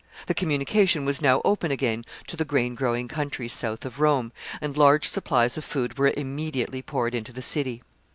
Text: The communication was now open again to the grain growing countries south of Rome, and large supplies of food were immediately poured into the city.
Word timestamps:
The 0.25 0.33
communication 0.33 1.05
was 1.05 1.21
now 1.21 1.43
open 1.45 1.69
again 1.69 2.05
to 2.25 2.35
the 2.35 2.43
grain 2.43 2.73
growing 2.73 3.07
countries 3.07 3.53
south 3.53 3.85
of 3.85 3.99
Rome, 3.99 4.31
and 4.59 4.75
large 4.75 5.07
supplies 5.11 5.57
of 5.59 5.63
food 5.63 5.99
were 5.99 6.11
immediately 6.17 6.81
poured 6.81 7.13
into 7.13 7.31
the 7.31 7.43
city. 7.43 7.83